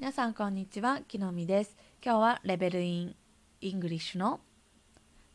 [0.00, 1.76] 皆さんこんにちは、きのみです。
[2.02, 3.14] 今日はレベルイン
[3.60, 4.40] イングリッシュの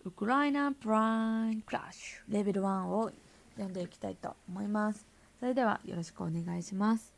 [0.04, 3.12] ウクライナプラインクラッシュレベル1を
[3.54, 5.06] 読んでいきたいと思います。
[5.40, 7.14] それではよろしくお願いします。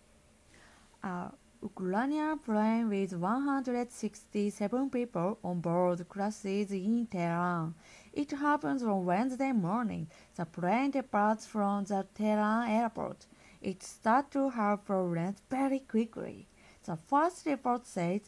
[1.02, 1.32] A
[1.64, 7.76] Ukrainian plane with 167 people on board crashes in Tehran.
[8.14, 10.08] It happens on Wednesday morning.
[10.36, 13.26] The plane departs from the Tehran airport.
[13.62, 16.46] It starts to have problems very quickly.
[16.86, 18.22] The first report says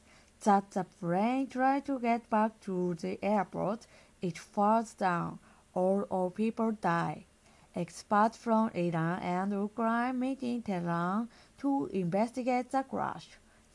[0.44, 3.88] that the plane tried to get back to the airport.
[4.22, 5.40] It falls down.
[5.74, 7.26] All of people die.
[7.76, 13.28] Experts from Iran and Ukraine meet in Tehran to investigate the crash.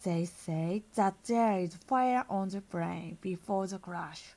[0.03, 4.35] They say that there is fire on the plane before the crash.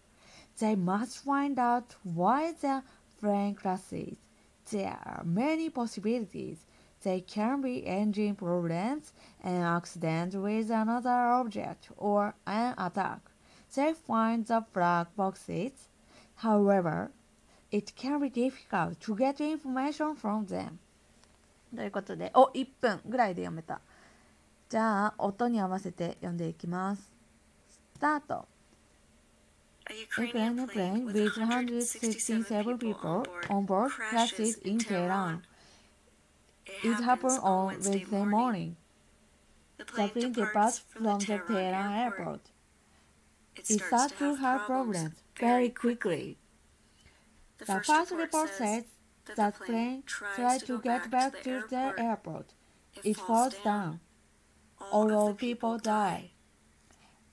[0.59, 2.83] They must find out why the
[3.19, 4.17] plane crashes.
[4.71, 6.59] There are many possibilities.
[7.02, 13.20] They can be engine problems, an accident with another object, or an attack.
[13.74, 15.88] They find the black boxes.
[16.36, 17.10] However,
[17.70, 20.78] it can be difficult to get information from them.
[21.74, 23.80] ということで、お、1分ぐらいで読めた。
[24.68, 27.10] じゃあ、音に合わせて読んでいきます。
[27.94, 28.46] スタート。
[29.90, 34.78] A Ukrainian Ukrainian plane plane with with 167 167 people people on board crashes in
[34.78, 35.42] Tehran.
[36.83, 38.75] It happened on Wednesday morning.
[39.77, 42.41] The plane departs from the Tehran airport.
[43.55, 46.37] It starts to have problems very quickly.
[47.57, 48.83] The first report says
[49.35, 52.53] that plane tried to get back to the airport.
[53.03, 53.99] It falls down.
[54.91, 56.31] All of people die.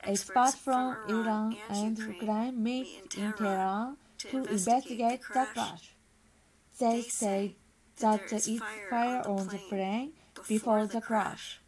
[0.02, 5.94] Experts from Iran and Ukraine meet in Tehran to investigate the crash.
[6.78, 7.56] They say
[7.98, 10.12] that there is fire on the plane
[10.48, 11.60] before the crash.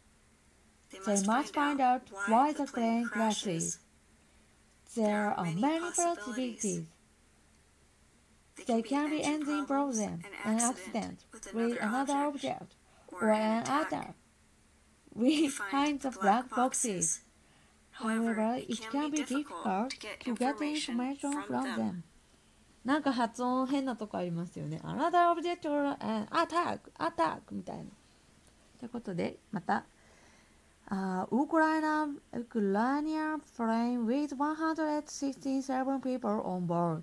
[1.05, 3.79] They must find out why the plane crashes.
[4.95, 6.85] There are many possibilities.
[8.65, 11.19] They can be engine problem, an accident
[11.53, 12.73] with another object,
[13.11, 14.15] or an attack.
[15.13, 17.21] We find the black boxes.
[17.91, 22.03] However, it can be difficult to get information from them.
[22.86, 24.80] なんか発音変なとこありますよね。
[24.82, 27.84] Another object or an attack, attack みたいな。
[28.78, 29.84] ということで、また。
[30.90, 37.02] Uh, Ukraine, Ukrainian plane with 167 people on board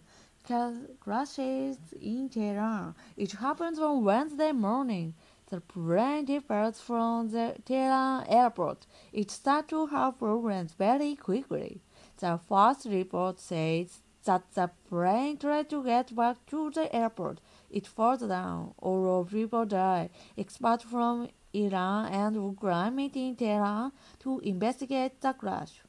[0.50, 2.96] ca- crashes in Tehran.
[3.16, 5.14] It happens on Wednesday morning.
[5.50, 8.86] The plane departs from the Tehran airport.
[9.12, 11.82] It starts to have problems very quickly.
[12.18, 17.41] The first report says that the plane tried to get back to the airport.
[17.71, 18.75] It falls down.
[18.79, 20.11] All of people die.
[20.37, 25.83] Experts from Iran and Ukraine meet in Tehran to investigate the crash.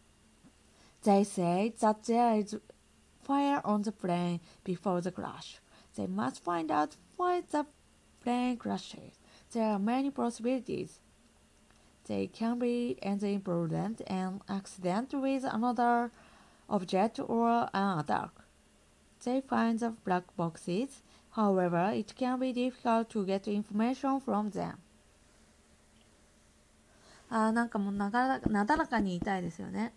[1.03, 2.55] They say that there is
[3.23, 5.59] fire on the plane before the crash.
[5.95, 7.65] They must find out why the
[8.21, 9.19] plane crashes.
[9.51, 10.99] There are many possibilities.
[12.07, 16.11] They can be engine problem, an accident with another
[16.68, 18.30] object, or an attack.
[19.24, 21.02] They find the black boxes.
[21.30, 24.78] However, it can be difficult to get information from them.
[27.32, 29.92] あーなんかもうながらなだらかに言いたいですよね。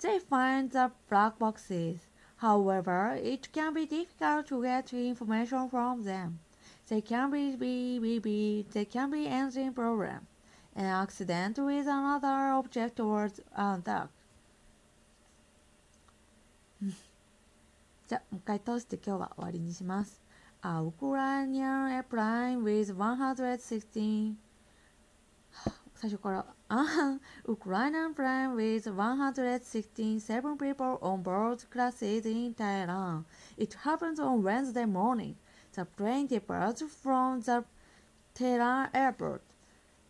[0.00, 1.98] They find the black boxes.
[2.40, 6.38] However, it can be difficult to get information from them.
[6.88, 10.26] They can be, be, be, be they can be engine problem,
[10.74, 14.08] an accident with another object or an attack.
[16.82, 16.94] うん
[18.08, 20.22] じゃあ、もう一回通して今日は終わりにします。
[20.62, 24.36] A Ukrainian airplane with 116
[25.96, 26.46] 最 初から。
[26.68, 33.24] あ Ukrainian plane with 167 people on board crashes in Tehran.
[33.56, 35.34] It happens on Wednesday morning.
[35.72, 37.64] The plane departs from the
[38.34, 39.42] Tehran airport.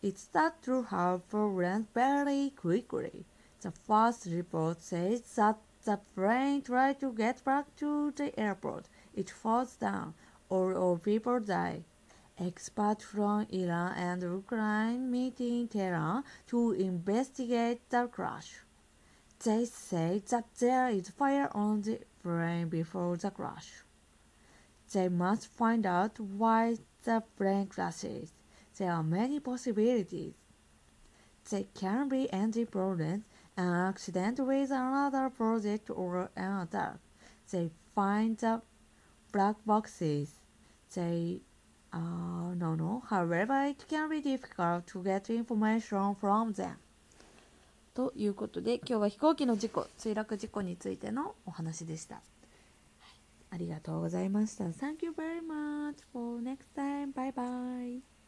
[0.02, 3.24] It starts to have problems very quickly.
[3.60, 8.87] The first report says that the plane tried to get back to the airport.
[9.13, 10.13] It falls down.
[10.49, 11.83] All people die.
[12.37, 18.61] Experts from Iran and Ukraine meet in Tehran to investigate the crash.
[19.43, 23.83] They say that there is fire on the plane before the crash.
[24.93, 28.33] They must find out why the plane crashes.
[28.77, 30.33] There are many possibilities.
[31.49, 33.23] They can be engine problems,
[33.61, 36.97] an accident with another project, or an attack.
[37.51, 38.61] They find the
[39.31, 40.29] black boxes.
[40.93, 41.41] They
[41.93, 43.03] uh, no, no.
[43.09, 46.77] However, it can be difficult to get information from them.
[47.93, 52.21] ということで今日は飛行機の事故墜落事故についてのお話でした、
[53.49, 58.20] ありがとうございました Thank you very much for next time bye bye